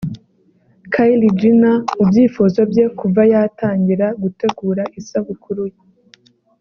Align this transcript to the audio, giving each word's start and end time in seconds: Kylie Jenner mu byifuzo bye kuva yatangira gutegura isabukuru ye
Kylie 0.91 1.35
Jenner 1.39 1.77
mu 1.95 2.03
byifuzo 2.09 2.59
bye 2.71 2.85
kuva 2.99 3.21
yatangira 3.33 4.05
gutegura 4.21 4.83
isabukuru 4.99 5.63
ye 5.73 5.81